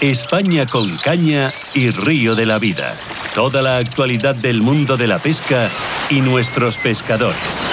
[0.00, 2.94] España con caña y río de la vida.
[3.34, 5.68] Toda la actualidad del mundo de la pesca
[6.08, 7.68] y nuestros pescadores.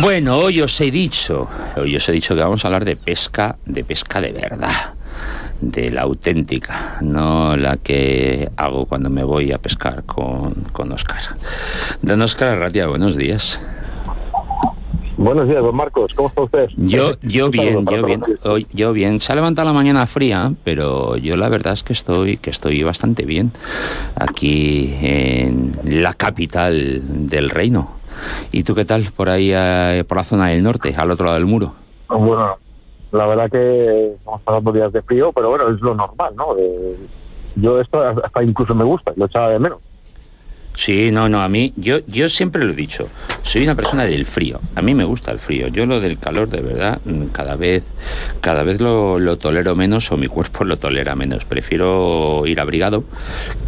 [0.00, 3.56] Bueno, hoy os he dicho, hoy os he dicho que vamos a hablar de pesca,
[3.64, 4.94] de pesca de verdad,
[5.60, 11.22] de la auténtica, no la que hago cuando me voy a pescar con, con Oscar.
[12.02, 13.60] Don Oscar Arratia, buenos días.
[15.18, 16.14] Buenos días, don Marcos.
[16.14, 16.68] ¿Cómo está usted?
[16.76, 18.22] Yo, yo bien, yo bien.
[18.72, 19.18] yo bien.
[19.18, 22.84] Se ha levantado la mañana fría, pero yo la verdad es que estoy, que estoy
[22.84, 23.50] bastante bien
[24.14, 27.96] aquí en la capital del reino.
[28.52, 31.36] ¿Y tú qué tal por ahí, eh, por la zona del norte, al otro lado
[31.36, 31.74] del muro?
[32.08, 32.56] Bueno,
[33.10, 36.54] la verdad que estamos pasando días de frío, pero bueno, es lo normal, ¿no?
[37.56, 39.80] yo esto hasta incluso me gusta, lo echaba de menos.
[40.78, 43.08] Sí, no, no, a mí, yo, yo siempre lo he dicho,
[43.42, 46.48] soy una persona del frío, a mí me gusta el frío, yo lo del calor
[46.48, 47.82] de verdad mm, cada vez,
[48.40, 53.02] cada vez lo, tolero menos o mi cuerpo lo tolera menos, prefiero ir abrigado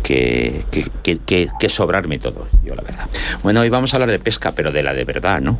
[0.04, 3.08] que, que, que, que, sobrarme todo, yo la verdad.
[3.42, 5.58] Bueno, hoy vamos a hablar de pesca, pero de la de verdad, ¿no?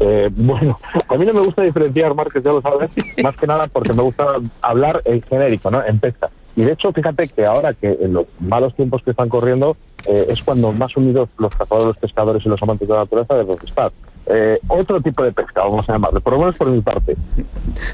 [0.00, 2.90] Eh, bueno, a mí no me gusta diferenciar, Marques, ya lo sabes,
[3.22, 4.26] más que nada porque me gusta
[4.60, 5.84] hablar en genérico, ¿no?
[5.86, 6.30] En pesca.
[6.56, 9.76] Y de hecho, fíjate que ahora que en los malos tiempos que están corriendo
[10.06, 13.34] eh, es cuando más unidos los cazadores, los pescadores y los amantes de la naturaleza
[13.34, 13.92] deben estar.
[14.28, 17.16] Eh, otro tipo de pesca, vamos a llamarlo, por lo menos por mi parte.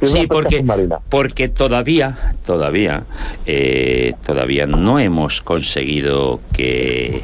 [0.02, 0.64] Sí, porque,
[1.10, 3.04] porque todavía, todavía,
[3.44, 7.22] eh, todavía no hemos conseguido que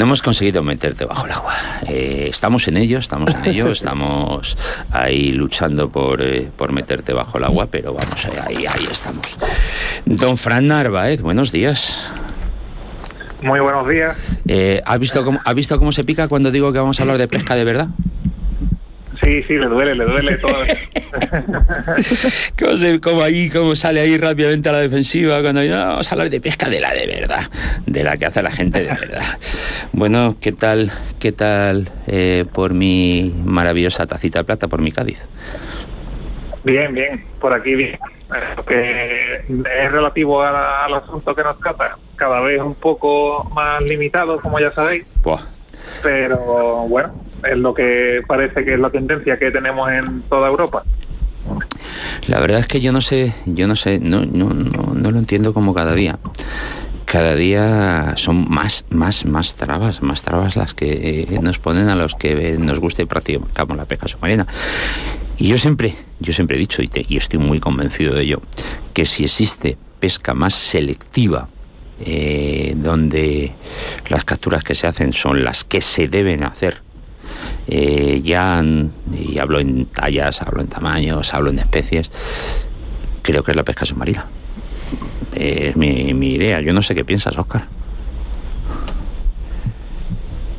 [0.00, 1.54] no hemos conseguido meterte bajo el agua.
[1.86, 4.56] estamos en ello, estamos en ello, estamos
[4.90, 6.24] ahí luchando por,
[6.56, 9.36] por meterte bajo el agua, pero vamos, ahí, ahí estamos.
[10.06, 12.02] Don Fran Narváez, buenos días.
[13.42, 14.16] Muy buenos días.
[14.48, 17.18] Eh, ¿ha, visto cómo, ¿Ha visto cómo se pica cuando digo que vamos a hablar
[17.18, 17.88] de pesca de verdad?
[19.30, 20.50] Sí, sí, le duele, le duele todo.
[23.00, 26.68] ¿Cómo, ahí, cómo sale ahí rápidamente a la defensiva cuando vamos a hablar de pesca
[26.68, 27.42] de la de verdad,
[27.86, 29.38] de la que hace la gente de verdad.
[29.92, 30.90] Bueno, ¿qué tal,
[31.20, 35.24] qué tal eh, por mi maravillosa tacita de plata, por mi Cádiz?
[36.64, 38.00] Bien, bien, por aquí bien.
[38.66, 44.58] Que es relativo al asunto que nos trata, cada vez un poco más limitado, como
[44.58, 45.04] ya sabéis.
[46.02, 46.38] Pero
[46.88, 47.14] bueno,
[47.48, 50.84] es lo que parece que es la tendencia que tenemos en toda Europa.
[52.26, 55.18] La verdad es que yo no sé, yo no sé, no, no, no, no lo
[55.18, 56.18] entiendo como cada día
[57.10, 62.14] cada día son más, más, más trabas, más trabas las que nos ponen a los
[62.14, 64.46] que nos guste practicamos la pesca submarina.
[65.36, 68.42] Y yo siempre, yo siempre he dicho, y, y estoy muy convencido de ello,
[68.94, 71.48] que si existe pesca más selectiva,
[72.00, 73.54] eh, donde
[74.08, 76.80] las capturas que se hacen son las que se deben hacer,
[77.70, 78.62] eh, ya,
[79.12, 82.10] y hablo en tallas, hablo en tamaños, hablo en especies,
[83.22, 84.26] creo que es la pesca submarina
[85.40, 86.60] es mi, mi idea.
[86.60, 87.64] Yo no sé qué piensas, Oscar.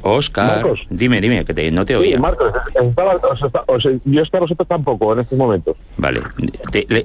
[0.03, 2.19] Oscar, dime, dime, que no te oía.
[2.19, 5.77] Marcos, yo estaba vosotros tampoco en estos momentos.
[5.97, 6.21] Vale,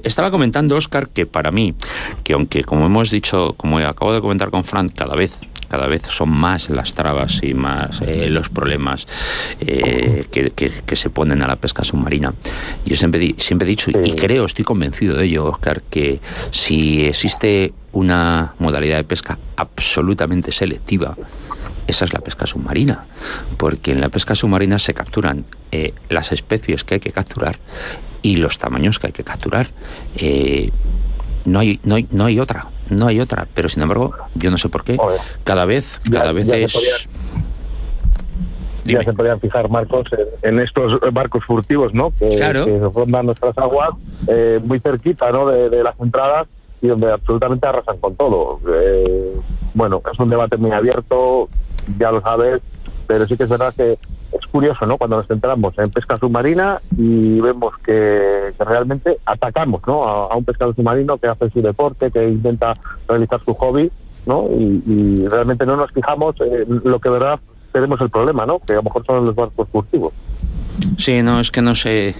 [0.03, 1.75] estaba comentando, Oscar, que para mí,
[2.23, 6.03] que aunque como hemos dicho, como acabo de comentar con Frank, cada vez cada vez
[6.09, 9.07] son más las trabas y más eh, los problemas
[9.59, 12.33] eh, que, se ponen a la pesca submarina.
[12.85, 16.19] Yo siempre, siempre he dicho, y creo, estoy convencido de ello, Oscar, que
[16.51, 21.15] si existe una modalidad de pesca absolutamente selectiva,
[21.87, 23.05] esa es la pesca submarina,
[23.57, 27.59] porque en la pesca submarina se capturan eh, las especies que hay que capturar
[28.21, 29.69] y los tamaños que hay que capturar.
[31.45, 34.57] no, hay, no, hay, no hay otra no hay otra, pero sin embargo, yo no
[34.57, 34.97] sé por qué,
[35.43, 37.07] cada vez, cada vez es...
[38.85, 40.07] ya se podían fijar, Marcos,
[40.41, 42.11] en, estos barcos furtivos, ¿no?
[42.17, 42.65] Que, claro.
[42.65, 43.91] que rondan nuestras aguas
[44.27, 45.47] eh, muy cerquita, ¿no?
[45.47, 46.47] De, las entradas
[46.81, 48.59] y donde absolutamente arrasan con todo.
[48.73, 49.35] Eh,
[49.73, 51.49] bueno, es un debate muy abierto,
[51.99, 52.61] ya lo sabes,
[53.07, 53.97] pero sí que es verdad que
[54.47, 54.97] curioso, ¿no?
[54.97, 60.03] Cuando nos centramos en pesca submarina y vemos que, realmente atacamos, ¿no?
[60.03, 62.75] A, un pescador submarino que hace su deporte, que intenta
[63.07, 63.91] realizar su hobby,
[64.25, 64.47] ¿no?
[64.49, 67.39] Y, realmente no nos fijamos en lo que verdad
[67.71, 68.59] tenemos el problema, ¿no?
[68.59, 70.13] Que a lo mejor son los barcos furtivos.
[70.97, 72.15] Sí, no, es que no sé,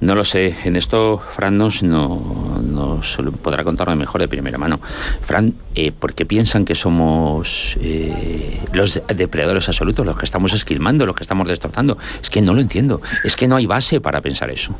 [0.00, 0.54] no lo sé.
[0.64, 4.80] En esto Fran nos, no, nos podrá contar mejor de primera mano.
[5.22, 11.06] Fran, eh, ¿por qué piensan que somos eh, los depredadores absolutos, los que estamos esquilmando,
[11.06, 11.98] los que estamos destrozando?
[12.22, 13.00] Es que no lo entiendo.
[13.24, 14.76] Es que no hay base para pensar eso.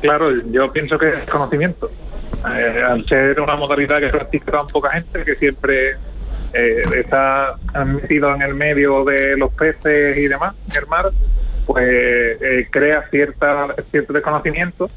[0.00, 1.90] Claro, yo pienso que es conocimiento.
[2.56, 5.96] Eh, al ser una modalidad que practica tan poca gente, que siempre
[6.52, 11.10] eh, está metido en el medio de los peces y demás, en el mar,
[11.72, 14.90] pues eh, crea cierta, cierto desconocimiento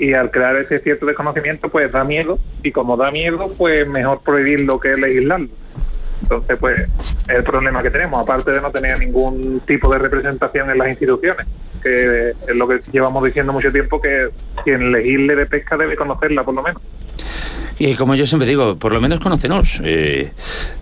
[0.00, 4.20] y al crear ese cierto desconocimiento pues da miedo y como da miedo pues mejor
[4.24, 5.48] prohibirlo que legislarlo.
[6.22, 6.80] Entonces pues
[7.28, 10.88] es el problema que tenemos, aparte de no tener ningún tipo de representación en las
[10.88, 11.46] instituciones,
[11.80, 14.30] que es lo que llevamos diciendo mucho tiempo que
[14.64, 16.82] quien legisle de pesca debe conocerla por lo menos.
[17.78, 19.80] Y como yo siempre digo, por lo menos conócenos.
[19.84, 20.32] Eh,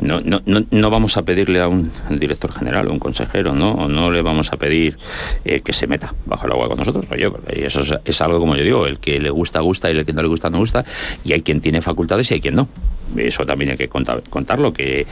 [0.01, 3.89] no, no, no, vamos a pedirle a un director general o un consejero, ¿no?
[3.89, 4.97] no le vamos a pedir
[5.45, 7.05] eh, que se meta bajo el agua con nosotros.
[7.11, 7.31] Oye,
[7.67, 10.23] eso es, algo, como yo digo, el que le gusta, gusta y el que no
[10.23, 10.85] le gusta, no gusta.
[11.23, 12.69] Y hay quien tiene facultades y hay quien no.
[13.17, 15.07] Eso también hay que contar, contarlo, que,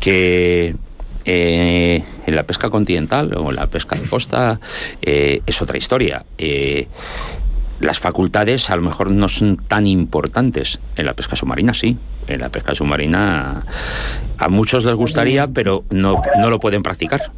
[0.00, 0.74] que
[1.24, 4.60] eh, en la pesca continental o en la pesca de costa
[5.00, 6.24] es otra historia
[7.80, 10.78] las facultades a lo mejor no son tan importantes.
[10.96, 11.96] En la pesca submarina sí.
[12.26, 13.64] En la pesca submarina
[14.38, 17.32] a muchos les gustaría, pero no, no lo pueden practicar.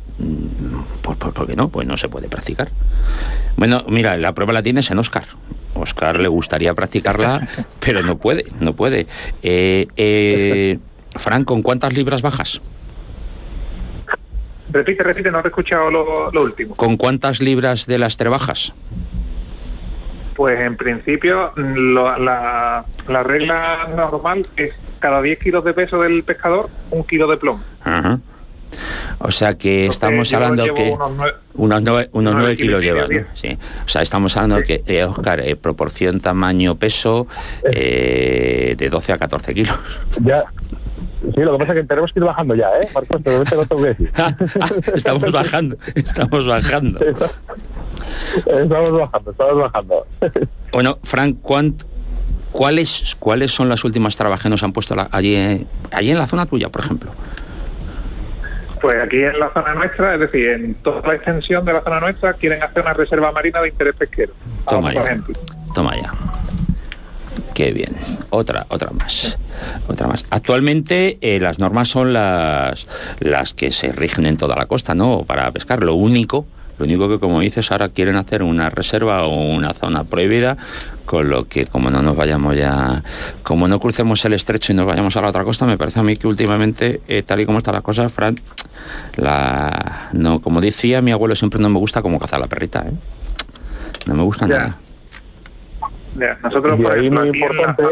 [1.00, 1.68] ¿Por, por, qué no?
[1.68, 2.70] Pues no se puede practicar.
[3.56, 5.24] Bueno, mira, la prueba la tienes en Oscar.
[5.74, 7.48] Oscar le gustaría practicarla,
[7.80, 9.06] pero no puede, no puede.
[9.42, 10.78] Eh, eh,
[11.16, 12.60] Frank, ¿con cuántas libras bajas?
[14.70, 16.74] Repite, repite, no he escuchado lo, lo último.
[16.74, 18.72] ¿Con cuántas libras de las bajas?
[20.34, 27.04] Pues en principio la, regla normal es cada 10 kilos de peso del pescador, un
[27.04, 27.62] kilo de plomo.
[29.18, 30.96] O sea que estamos hablando que
[31.54, 33.58] unos 9, kilos, llevas, Sí.
[33.84, 37.26] O sea, estamos hablando que, eh, Oscar, eh, proporción tamaño-peso
[37.64, 39.78] eh, de 12 a 14 kilos.
[40.22, 40.42] Ya.
[41.34, 42.88] Sí, lo que pasa es que tenemos que ir bajando ya, ¿eh?
[42.92, 44.12] Marcos, pero no tengo que decir.
[44.94, 46.98] estamos bajando, estamos bajando.
[48.46, 50.06] Estamos bajando, estamos bajando.
[50.72, 51.36] Bueno, Frank,
[52.50, 56.46] ¿cuáles, ¿cuáles son las últimas trabas que nos han puesto allí, allí en la zona
[56.46, 57.10] tuya, por ejemplo?
[58.80, 62.00] Pues aquí en la zona nuestra, es decir, en toda la extensión de la zona
[62.00, 64.32] nuestra, quieren hacer una reserva marina de interés pesquero.
[64.66, 65.20] Toma ya.
[65.74, 66.12] Toma ya.
[67.54, 67.94] Qué bien.
[68.30, 69.38] Otra, otra más.
[69.86, 70.26] Otra más.
[70.30, 72.88] Actualmente eh, las normas son las,
[73.20, 75.24] las que se rigen en toda la costa, ¿no?
[75.24, 75.82] Para pescar.
[75.84, 76.46] Lo único
[76.82, 80.56] lo único que, como dices, ahora quieren hacer una reserva o una zona prohibida,
[81.04, 83.04] con lo que, como no nos vayamos ya,
[83.44, 86.02] como no crucemos el estrecho y nos vayamos a la otra costa, me parece a
[86.02, 88.34] mí que últimamente, eh, tal y como están las cosas, Fran,
[89.14, 92.92] la, no, como decía mi abuelo, siempre no me gusta como cazar la perrita, ¿eh?
[94.06, 94.76] No me gusta nada.
[96.42, 97.82] nosotros, por ahí muy importante.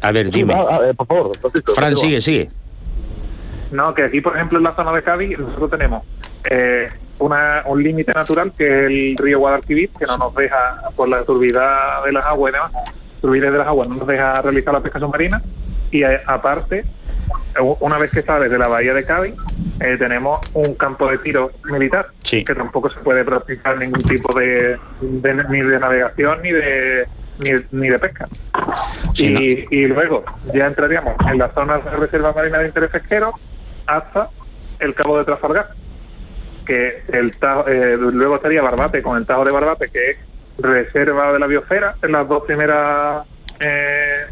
[0.00, 0.56] A ver, dime.
[0.96, 1.38] por favor,
[1.72, 2.50] Fran, sigue, sigue.
[3.70, 6.02] No, que aquí, por ejemplo, en la zona de Cádiz, nosotros tenemos
[6.44, 6.88] eh,
[7.18, 11.22] una, un límite natural que es el río Guadalquivir, que no nos deja, por la
[11.24, 11.62] turbidez
[12.04, 12.72] de las aguas y demás,
[13.20, 15.42] turbidez de las aguas no nos deja realizar la pesca submarina.
[15.90, 16.84] Y eh, aparte,
[17.80, 19.34] una vez que sales de la bahía de Cádiz,
[19.80, 24.78] eh, tenemos un campo de tiro militar, que tampoco se puede practicar ningún tipo de,
[25.00, 27.06] ni de navegación ni de
[27.70, 28.28] ni, de pesca.
[29.14, 33.32] y, y, luego ya entraríamos en la zona de reserva marina de interés pesquero
[33.86, 34.28] hasta
[34.78, 35.70] el cabo de Trafalgar
[36.70, 37.32] que el
[37.66, 40.18] eh, luego estaría Barbate con el Tajo de Barbate, que es
[40.56, 43.26] reserva de la biosfera en las dos primeras
[43.58, 44.26] eh,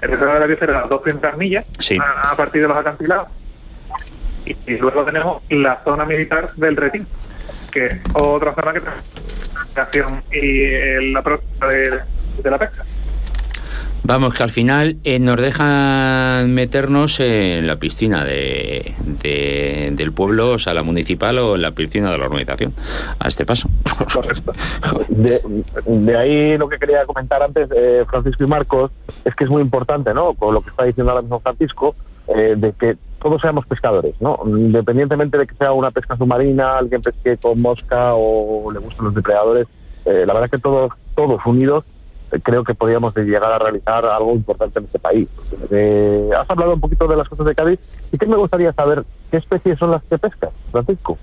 [0.00, 1.64] reserva de la biosfera las dos primeras millas
[2.00, 3.26] a, partir de los acantilados.
[4.44, 7.08] Y, luego tenemos la zona militar del Retín
[7.72, 8.80] que es otra zona que
[9.90, 12.84] tenemos y la próxima de la pesca
[14.04, 18.94] Vamos, que al final eh, nos dejan meternos en la piscina de,
[19.94, 22.74] del pueblo, o sea, la municipal o en la piscina de la organización,
[23.20, 23.68] a este paso.
[25.08, 28.90] De, ahí lo que quería comentar antes, eh, Francisco y Marcos,
[29.24, 30.34] es que es muy importante, ¿no?
[30.34, 31.94] Con lo que está diciendo ahora mismo Francisco,
[32.28, 34.38] eh, de que todos seamos pescadores, ¿no?
[34.44, 39.14] Independientemente de que sea una pesca submarina, alguien pesque con mosca o le gustan los
[39.14, 39.66] depredadores,
[40.04, 41.84] la verdad es que todos, todos unidos
[42.40, 45.28] creo que podríamos llegar a realizar algo importante en este país.
[45.70, 47.78] Eh, has hablado un poquito de las cosas de Cádiz
[48.10, 51.18] y que me gustaría saber qué especies son las que pescas, Francisco.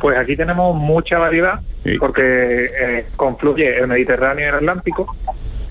[0.00, 1.60] Pues aquí tenemos mucha variedad
[1.98, 5.16] porque eh, confluye el Mediterráneo y el Atlántico.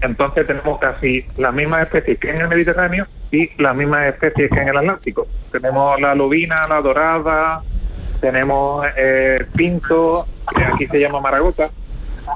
[0.02, 4.60] Entonces tenemos casi las mismas especies que en el Mediterráneo y las mismas especies que
[4.60, 5.28] en el Atlántico.
[5.52, 7.62] Tenemos la lubina, la dorada,
[8.20, 11.70] tenemos eh, pinto, que aquí se llama maragota,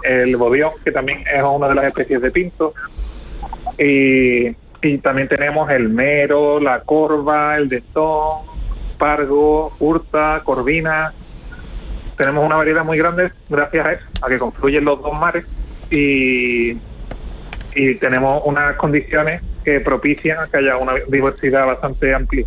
[0.04, 2.74] el bobión, que también es una de las especies de pinto,
[3.78, 4.54] y,
[5.02, 8.44] también tenemos el mero, la corva, el dentón,
[8.98, 11.14] pargo, hurta, corvina.
[12.16, 15.46] Tenemos una variedad muy grande gracias a eso, a que confluyen los dos mares
[15.92, 16.78] y,
[17.76, 22.46] y tenemos unas condiciones que propician que haya una diversidad bastante amplia.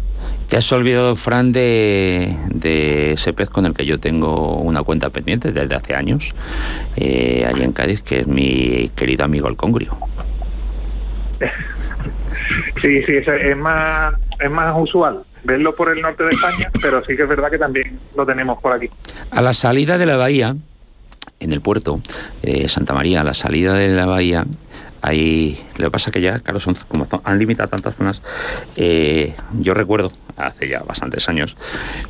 [0.50, 5.08] Te has olvidado, Fran, de, de, ese pez con el que yo tengo una cuenta
[5.08, 6.34] pendiente desde hace años,
[6.96, 9.96] eh, allí en Cádiz, que es mi querido amigo el congrio.
[12.80, 17.14] Sí, sí, es más, es más usual verlo por el norte de España, pero sí
[17.14, 18.90] que es verdad que también lo tenemos por aquí.
[19.30, 20.56] A la salida de la bahía,
[21.38, 22.00] en el puerto
[22.42, 24.46] de Santa María, a la salida de la bahía,
[25.02, 28.22] hay, lo que pasa que ya, claro, son, como han limitado tantas zonas,
[28.76, 31.56] eh, yo recuerdo, hace ya bastantes años,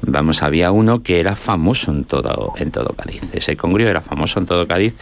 [0.02, 3.23] vamos, había uno que era famoso en todo, en todo Cádiz.
[3.32, 4.94] Ese congrio era famoso en todo Cádiz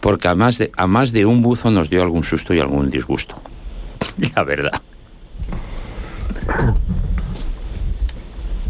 [0.00, 2.90] porque a más de, a más de un buzo nos dio algún susto y algún
[2.90, 3.40] disgusto.
[4.34, 4.82] La verdad.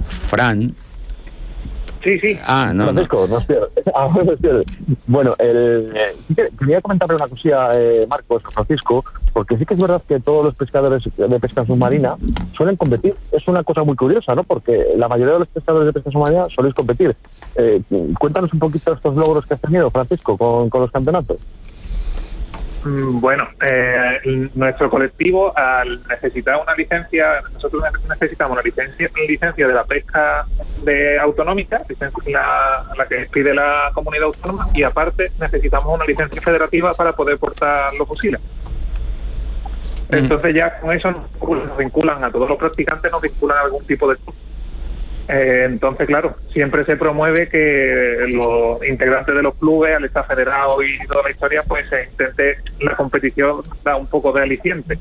[0.09, 0.75] Fran.
[2.04, 2.38] Sí, sí.
[2.44, 2.84] Ah, no.
[2.84, 3.42] Francisco, no,
[3.96, 4.08] ah,
[5.06, 5.90] Bueno, el,
[6.58, 10.54] quería comentarle una cosilla, eh, Marcos, Francisco, porque sí que es verdad que todos los
[10.54, 12.16] pescadores de pesca submarina
[12.54, 13.16] suelen competir.
[13.32, 14.44] Es una cosa muy curiosa, ¿no?
[14.44, 17.16] Porque la mayoría de los pescadores de pesca submarina suelen competir.
[17.56, 17.80] Eh,
[18.20, 21.38] cuéntanos un poquito estos logros que has tenido, Francisco, con, con los campeonatos.
[22.85, 29.73] Mm, bueno, eh, nuestro colectivo, al necesitar una licencia, nosotros necesitamos una licencia, licencia de
[29.73, 30.47] la pesca
[30.83, 31.83] de autonómica,
[32.26, 37.38] la, la que pide la comunidad autónoma, y aparte necesitamos una licencia federativa para poder
[37.38, 38.41] portar los fusiles.
[40.11, 44.09] Entonces ya con eso nos vinculan a todos los practicantes, nos vinculan a algún tipo
[44.09, 44.17] de
[45.28, 50.83] eh, entonces, claro, siempre se promueve que los integrantes de los clubes, al estar federado
[50.83, 54.99] y toda la historia, pues se intente la competición da un poco de aliciente.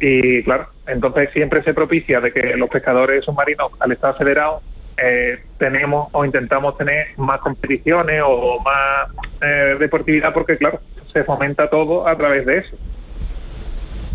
[0.00, 4.62] Y claro, entonces siempre se propicia de que los pescadores submarinos, al estar federados,
[4.96, 9.08] eh, tenemos o intentamos tener más competiciones o más
[9.40, 10.80] eh, deportividad porque claro,
[11.12, 12.76] se fomenta todo a través de eso.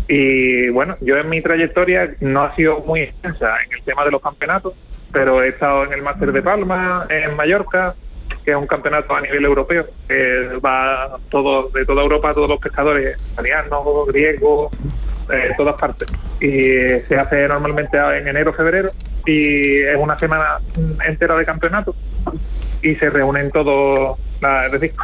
[0.08, 4.10] Y bueno, yo en mi trayectoria no ha sido muy extensa en el tema de
[4.10, 4.74] los campeonatos,
[5.12, 7.94] pero he estado en el Máster de Palma, en Mallorca,
[8.44, 12.60] que es un campeonato a nivel europeo, que va todo de toda Europa, todos los
[12.60, 14.72] pescadores italianos, griegos,
[15.28, 16.08] de todas partes.
[16.40, 18.90] Y se hace normalmente en enero, febrero,
[19.26, 20.58] y es una semana
[21.06, 21.94] entera de campeonato.
[22.82, 24.18] Y se reúnen todos,
[24.64, 24.94] es decir,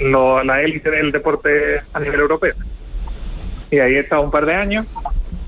[0.00, 2.54] la élite del deporte a nivel europeo.
[3.70, 4.86] Y ahí he estado un par de años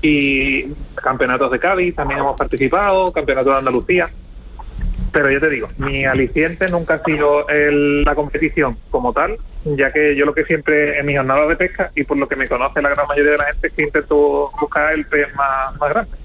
[0.03, 4.09] y campeonatos de Cádiz también hemos participado, campeonatos de Andalucía.
[5.11, 10.15] Pero yo te digo, mi aliciente nunca ha sido la competición como tal, ya que
[10.15, 12.81] yo lo que siempre en mis jornadas de pesca y por lo que me conoce
[12.81, 16.17] la gran mayoría de la gente es que intento buscar el pez más, más grande.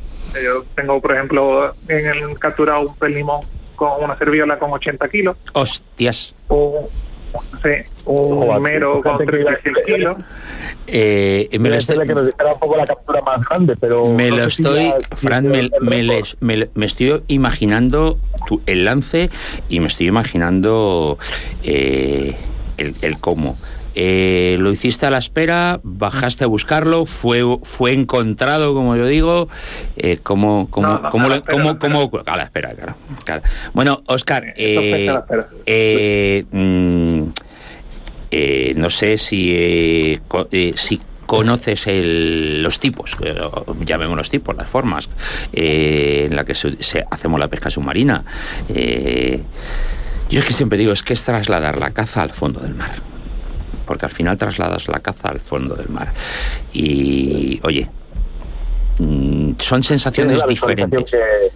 [0.43, 3.43] Yo tengo, por ejemplo, en el capturado un pez limón
[3.77, 5.37] con una serviola con 80 kilos.
[5.53, 6.35] Hostias.
[8.05, 10.17] Un mero con 30 kilos.
[10.87, 14.45] Eh, me lo estoy, que nos un poco la captura más grande, pero me lo
[14.45, 15.71] estoy, Fran, me,
[16.41, 19.29] me, estoy imaginando tu, el lance
[19.69, 21.19] y me estoy imaginando
[21.63, 22.37] eh,
[22.79, 23.59] el, el cómo.
[24.01, 29.49] Eh, lo hiciste a la espera, bajaste a buscarlo, fue, fue encontrado, como yo digo.
[29.97, 31.29] Eh, ¿Cómo, cómo, cómo,
[32.25, 32.75] a la espera,
[33.25, 35.13] claro, Bueno, Oscar, eh,
[35.67, 37.23] eh, mm,
[38.31, 40.17] eh, no sé si,
[40.77, 43.17] si conoces el, los tipos,
[43.85, 45.11] llamemos los tipos, las formas
[45.53, 48.23] en la que se, hacemos la pesca submarina.
[48.69, 48.75] yo
[50.39, 53.18] es que siempre digo, es que es trasladar la caza al fondo del mar
[53.89, 56.09] porque al final trasladas la caza al fondo del mar.
[56.75, 57.89] Y, oye,
[58.99, 61.11] mm, son sensaciones diferentes.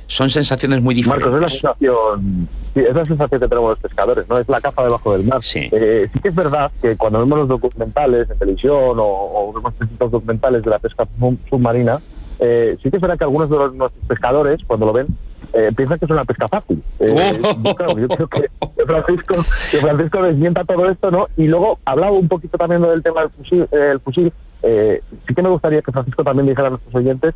[0.07, 1.31] Son sensaciones muy diferentes.
[1.31, 4.39] Marcos, es la sensación, es la sensación que tenemos los pescadores, ¿no?
[4.39, 5.43] Es la caza debajo del mar.
[5.43, 5.69] Sí.
[5.71, 10.11] Eh, sí que es verdad que cuando vemos los documentales en televisión o, vemos distintos
[10.11, 11.07] documentales de la pesca
[11.51, 12.01] submarina,
[12.41, 15.07] eh, sí que es verdad que algunos de los pescadores, cuando lo ven,
[15.53, 16.83] eh, piensan que es una pesca fácil.
[16.99, 17.99] Eh, oh.
[17.99, 18.49] yo creo que,
[18.93, 19.35] Francisco,
[19.71, 21.29] que Francisco desmienta todo esto, ¿no?
[21.37, 23.69] Y luego hablaba un poquito también del tema del fusil.
[23.71, 24.33] el fusil.
[24.63, 27.35] Eh, sí que me gustaría que Francisco también dijera a nuestros oyentes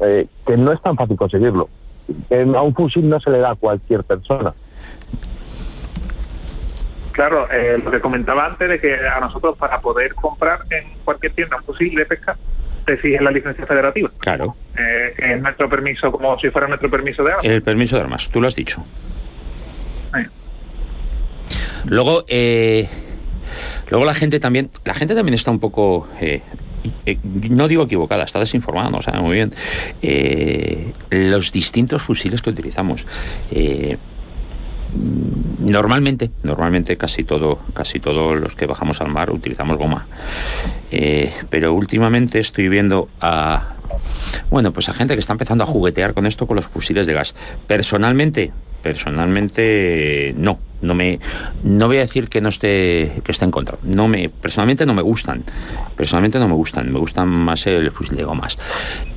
[0.00, 1.68] eh, que no es tan fácil conseguirlo.
[2.28, 4.54] Que a un fusil no se le da a cualquier persona.
[7.12, 11.32] Claro, eh, lo que comentaba antes de que a nosotros para poder comprar en cualquier
[11.32, 12.36] tienda un fusil de pesca
[12.84, 14.10] te exigen la licencia federativa.
[14.18, 14.54] Claro.
[14.78, 17.46] Eh, es nuestro permiso, como si fuera nuestro permiso de armas.
[17.46, 18.84] El permiso de armas, tú lo has dicho.
[21.86, 22.88] Luego, eh,
[23.90, 26.42] luego la gente también, la gente también está un poco, eh,
[27.04, 29.52] eh, no digo equivocada, está desinformada, no sabe muy bien
[31.10, 33.06] los distintos fusiles que utilizamos.
[35.58, 40.06] Normalmente, normalmente casi todo, casi todos los que bajamos al mar utilizamos goma.
[41.50, 43.74] pero últimamente estoy viendo a
[44.50, 47.12] Bueno, pues a gente que está empezando a juguetear con esto, con los fusiles de
[47.12, 47.34] gas.
[47.66, 48.52] Personalmente,
[48.86, 50.58] personalmente no.
[50.82, 51.18] No me
[51.64, 53.78] no voy a decir que no esté que esté en contra.
[53.82, 55.42] No me personalmente no me gustan.
[55.96, 56.92] Personalmente no me gustan.
[56.92, 58.58] Me gustan más el fusil de gomas.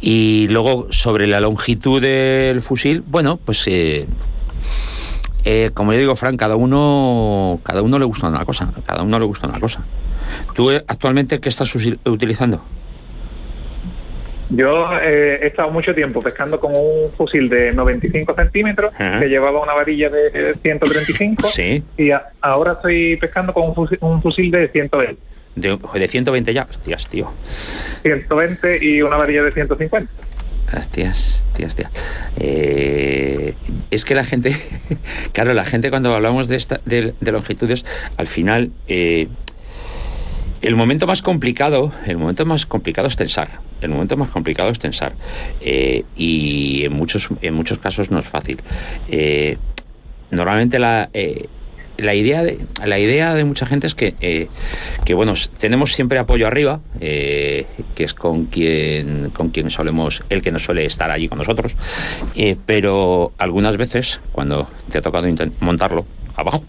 [0.01, 4.07] Y luego sobre la longitud del fusil bueno pues eh,
[5.43, 8.71] eh, como yo digo Frank cada uno cada uno le gusta una cosa.
[8.85, 9.83] Cada uno le gusta una cosa.
[10.55, 11.71] Tú eh, actualmente qué estás
[12.05, 12.63] utilizando
[14.49, 19.61] yo eh, he estado mucho tiempo pescando con un fusil de 95 centímetros que llevaba
[19.61, 21.49] una varilla de 135
[21.97, 22.09] y
[22.41, 25.21] ahora estoy pescando con un fusil, de 120.
[25.55, 27.31] De, de 120 ya, hostias, tío.
[28.03, 30.11] 120 y una varilla de 150.
[30.77, 31.91] Hostias, tías, tías.
[32.37, 33.55] Eh,
[33.89, 34.55] es que la gente,
[35.33, 37.85] claro, la gente cuando hablamos de, esta, de, longitudes,
[38.17, 39.27] al final, eh,
[40.61, 44.79] el momento más complicado, el momento más complicado es tensar el momento más complicado es
[44.79, 45.13] tensar
[45.61, 48.59] eh, y en muchos, en muchos casos no es fácil.
[49.09, 49.57] Eh,
[50.31, 51.47] normalmente la, eh,
[51.97, 54.49] la, idea de, la idea de mucha gente es que,
[55.05, 57.65] que bueno, tenemos siempre apoyo arriba, que
[57.97, 61.75] es con quien, con quien solemos, el que nos suele estar allí con nosotros,
[62.65, 65.27] pero algunas veces cuando te ha tocado
[65.59, 66.05] montarlo,
[66.39, 66.63] abajo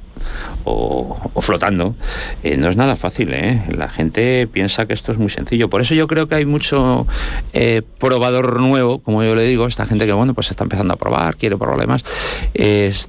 [0.64, 1.94] o, flotando,
[2.42, 3.32] eh, no es nada fácil.
[3.32, 3.62] ¿eh?
[3.70, 5.68] La gente piensa que esto es muy sencillo.
[5.70, 7.06] Por eso yo creo que hay mucho
[7.52, 10.96] eh, probador nuevo, como yo le digo, esta gente que bueno pues está empezando a
[10.96, 12.04] probar, quiere probar más,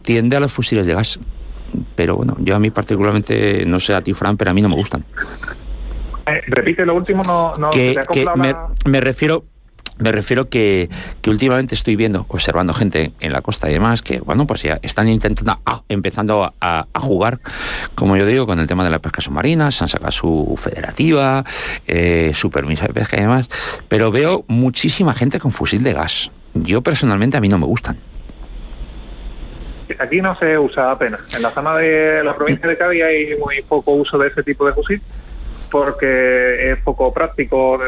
[0.01, 1.19] tiende a los fusiles de gas.
[1.95, 4.69] Pero bueno, yo a mí particularmente, no sé a ti, Fran, pero a mí no
[4.69, 5.05] me gustan.
[6.47, 7.95] repite lo último, no, no que,
[8.85, 9.45] me refiero
[10.01, 10.89] me refiero que,
[11.21, 14.79] que últimamente estoy viendo, observando gente en la costa y demás, que bueno, pues ya
[14.81, 17.39] están intentando, ah, empezando a, jugar,
[17.95, 21.43] como yo digo, con el tema de la pesca submarina, se han sacado su federativa,
[21.87, 23.47] eh, su permiso de pesca y demás,
[23.87, 26.31] pero veo muchísima gente con fusil de gas.
[26.53, 27.97] Yo personalmente a mí no me gustan.
[29.99, 31.21] Aquí no se usa apenas.
[31.35, 34.65] En la zona de la provincia de Cádiz hay muy poco uso de ese tipo
[34.65, 35.01] de fusil
[35.71, 37.79] porque es poco práctico,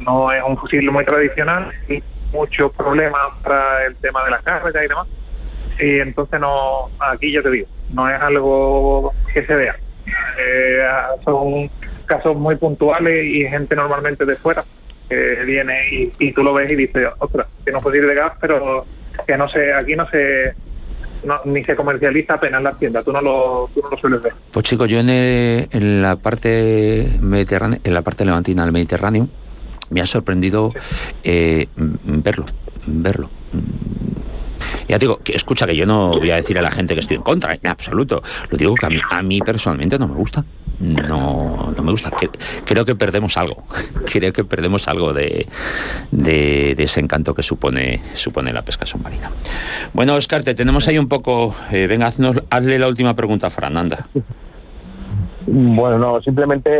[0.00, 2.02] no es un fusil muy tradicional y
[2.32, 5.06] muchos problemas para el tema de la carga y demás.
[5.78, 9.76] Y entonces no, aquí ya te digo, no es algo que se vea.
[10.38, 10.82] Eh,
[11.24, 11.70] son
[12.06, 14.64] casos muy puntuales y gente normalmente de fuera
[15.08, 18.84] que viene y, tú lo ves y dices, ostras, tiene un fusil de gas, pero
[19.26, 20.54] que no sé, aquí no se
[21.44, 24.32] ni se comercializa apenas en las tiendas, tú no lo, tú no lo sueles ver.
[24.50, 29.28] Pues chicos, yo en, en la parte mediterránea, en la parte levantina del Mediterráneo,
[29.90, 30.72] me ha sorprendido
[31.24, 32.46] eh, verlo,
[32.86, 33.30] verlo.
[34.88, 37.16] Ya digo, que escucha que yo no voy a decir a la gente que estoy
[37.16, 38.22] en contra, en absoluto.
[38.50, 40.44] Lo digo que a mí, a mí personalmente no me gusta
[40.80, 42.10] no, no me gusta.
[42.64, 43.64] Creo que perdemos algo.
[44.12, 45.46] Creo que perdemos algo de,
[46.10, 49.30] de, ese encanto que supone, supone la pesca submarina.
[49.92, 51.54] Bueno, Oscar, te tenemos ahí un poco.
[51.70, 52.12] Eh, venga,
[52.50, 54.06] hazle la última pregunta a Fernanda.
[55.46, 56.70] Bueno, no, simplemente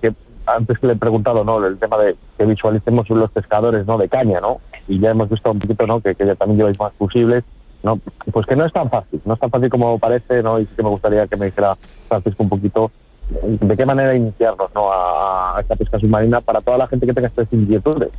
[0.00, 0.14] que
[0.46, 1.64] antes que le he preguntado, ¿no?
[1.64, 3.98] El tema de que visualicemos los pescadores, ¿no?
[3.98, 4.60] De caña, ¿no?
[4.88, 6.00] Y ya hemos visto un poquito, ¿no?
[6.00, 7.44] Que, también lleváis más fusibles
[7.86, 8.00] no,
[8.32, 10.58] pues que no es tan fácil, no es tan fácil como parece, ¿no?
[10.58, 11.76] Y sí que me gustaría que me dijera
[12.08, 12.90] Francisco un poquito
[13.30, 14.90] de qué manera iniciarnos ¿no?
[14.92, 18.10] a, esta pesca submarina para toda la gente que tenga estas inquietudes.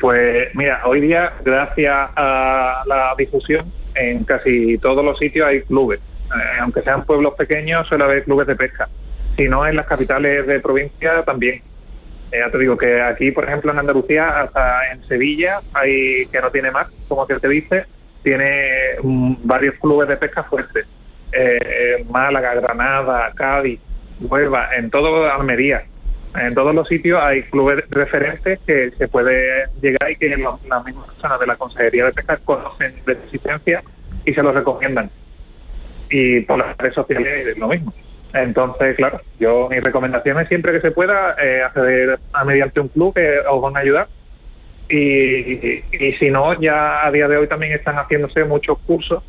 [0.00, 6.00] Pues mira, hoy día, gracias a la difusión, en casi todos los sitios hay clubes.
[6.00, 8.88] Eh, aunque sean pueblos pequeños, suele haber clubes de pesca.
[9.36, 11.60] Si no, en las capitales de provincia también.
[12.30, 16.40] Eh, ya te digo que aquí, por ejemplo, en Andalucía, hasta en Sevilla, hay que
[16.40, 17.86] no tiene más, como que te dice,
[18.22, 20.86] tiene mm, varios clubes de pesca fuertes.
[21.32, 23.80] Eh, Málaga, Granada, Cádiz,
[24.20, 25.84] Huelva, en todo Almería.
[26.34, 31.06] En todos los sitios hay clubes referentes que se puede llegar y que las mismas
[31.06, 33.82] personas de la Consejería de Pesca conocen de existencia
[34.24, 35.10] y se los recomiendan.
[36.10, 37.92] Y por las redes sociales es lo mismo.
[38.34, 42.88] Entonces, claro, yo mi recomendación es siempre que se pueda eh, acceder a mediante un
[42.88, 44.08] club que os van a ayudar.
[44.90, 49.22] Y, y, si no, ya a día de hoy también están haciéndose muchos cursos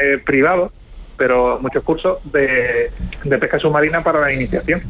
[0.00, 0.72] eh, privados,
[1.16, 2.90] pero muchos cursos de,
[3.22, 4.82] de pesca submarina para la iniciación.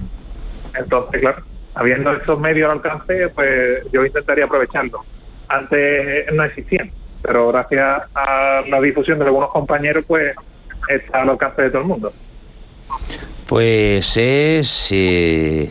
[0.75, 1.43] Entonces, claro,
[1.75, 5.05] habiendo estos medios al alcance, pues yo intentaría aprovecharlo.
[5.49, 6.91] Antes no existían,
[7.23, 10.35] pero gracias a la difusión de algunos compañeros, pues
[10.89, 12.13] está al alcance de todo el mundo.
[13.47, 15.71] Pues es eh,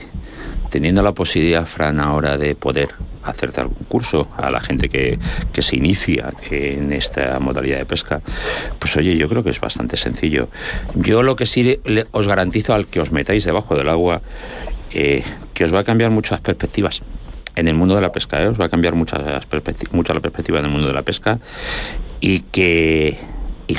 [0.69, 2.89] teniendo la posibilidad, Fran, ahora de poder
[3.23, 5.19] hacerte algún curso a la gente que,
[5.51, 8.21] que, se inicia en esta modalidad de pesca,
[8.79, 10.47] pues oye, yo creo que es bastante sencillo.
[10.95, 11.79] Yo lo que sí
[12.11, 14.21] os garantizo al que os metáis debajo del agua,
[14.93, 17.01] eh, que os va a cambiar muchas perspectivas
[17.55, 18.47] en el mundo de la pesca, ¿eh?
[18.47, 21.39] os va a cambiar mucho la perspectiva en el mundo de la pesca
[22.21, 23.17] y que,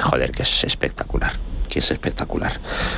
[0.03, 1.33] joder, que es espectacular
[1.77, 2.53] que es espectacular.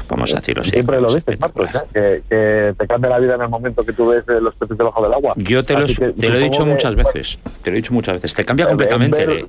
[0.09, 0.71] Vamos a decirlo así.
[0.71, 2.23] Siempre lo dices, Marcos, ¿eh?
[2.29, 5.03] que, te cambia la vida en el momento que tú ves eh, los peces debajo
[5.03, 5.35] del agua.
[5.37, 8.35] Yo te, lo, te lo, he dicho muchas veces, te lo he dicho muchas veces,
[8.35, 9.47] te cambia completamente.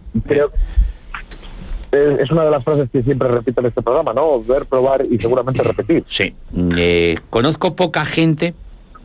[1.91, 4.43] es una de las frases que siempre repito en este programa, ¿no?
[4.43, 6.03] Ver, probar y seguramente repetir.
[6.07, 6.33] Sí.
[6.75, 8.55] Eh, conozco poca gente,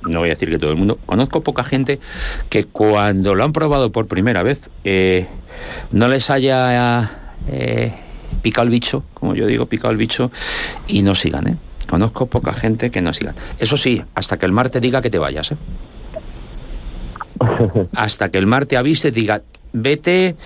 [0.04, 2.00] no voy a decir que todo el mundo, conozco poca gente
[2.48, 4.70] que cuando lo han probado por primera vez
[5.92, 7.10] no les haya
[8.44, 10.30] picado el bicho, como yo digo, picado el bicho,
[10.86, 11.56] y no sigan, ¿eh?
[11.88, 13.34] Conozco poca gente que no sigan.
[13.58, 15.56] Eso sí, hasta que el mar te diga que te vayas, ¿eh?
[17.94, 20.36] Hasta que el mar te avise, diga, vete,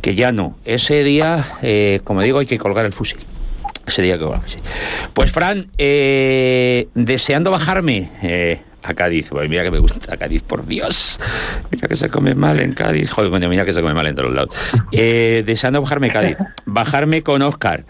[0.00, 0.56] que ya no.
[0.64, 3.20] Ese día, eh, como digo, hay que colgar el fusil.
[3.86, 4.60] Ese día que colgar el fusil.
[5.12, 9.28] Pues, Fran, eh, deseando bajarme, eh, a Cádiz.
[9.30, 11.20] Pues mira que me gusta Cádiz, por Dios.
[11.70, 13.10] Mira que se come mal en Cádiz.
[13.10, 14.54] Joder, mira que se come mal en todos lados.
[14.92, 17.84] Eh, deseando bajarme Cádiz, bajarme con Oscar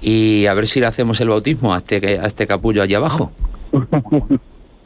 [0.00, 3.32] y a ver si le hacemos el bautismo a este, a este capullo allá abajo.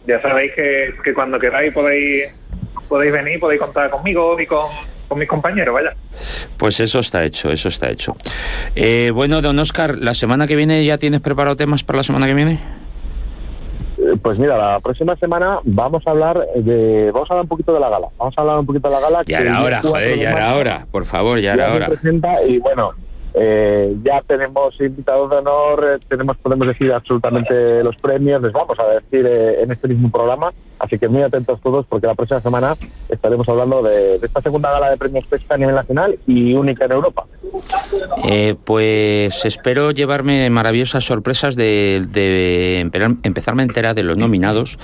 [0.06, 2.24] Ya sabéis que, que cuando queráis podéis,
[2.88, 4.66] podéis venir, podéis contar conmigo y con,
[5.06, 5.94] con mis compañeros, vaya.
[6.56, 8.16] Pues eso está hecho, eso está hecho.
[8.74, 12.26] Eh, bueno, don Oscar, ¿la semana que viene ya tienes preparado temas para la semana
[12.26, 12.58] que viene?
[14.20, 17.72] Eh, pues mira, la próxima semana vamos a hablar de, vamos a hablar un poquito
[17.72, 18.08] de la gala.
[18.18, 19.22] Vamos a hablar un poquito de la gala.
[19.26, 21.88] Ya era hora, joder, ya era hora, por favor, ya era hora.
[22.46, 22.92] Y bueno,
[23.34, 28.78] eh, ya tenemos invitados de honor, eh, tenemos, podemos decir absolutamente los premios, les vamos
[28.78, 30.52] a decir en este mismo programa.
[30.80, 32.74] Así que muy atentos todos porque la próxima semana
[33.10, 36.92] estaremos hablando de, esta segunda gala de premios pesca a nivel nacional y única en
[36.92, 37.26] Europa.
[38.24, 44.78] Eh, pues espero llevarme maravillosas sorpresas de, de, empezarme a enterar de los nominados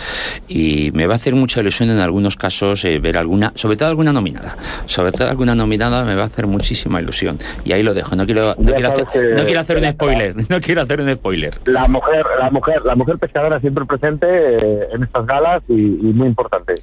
[0.49, 3.89] y me va a hacer mucha ilusión en algunos casos eh, ver alguna, sobre todo
[3.89, 7.95] alguna nominada, sobre todo alguna nominada me va a hacer muchísima ilusión y ahí lo
[7.95, 8.17] dejo.
[8.17, 11.55] No quiero, no quiero, hacer, no quiero hacer un spoiler, no quiero hacer un spoiler.
[11.65, 16.13] La mujer, la mujer, la mujer pescadora siempre presente eh, en estas galas y y,
[16.13, 16.75] muy importante.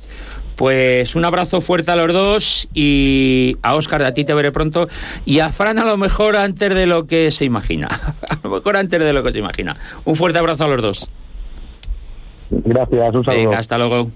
[0.55, 4.87] Pues un abrazo fuerte a los dos y a Óscar, a ti te veré pronto
[5.25, 7.87] y a Fran a lo mejor antes de lo que se imagina.
[8.29, 9.75] A lo mejor antes de lo que se imagina.
[10.05, 11.09] Un fuerte abrazo a los dos.
[12.49, 13.53] Gracias, un saludo.
[13.53, 14.11] hasta luego.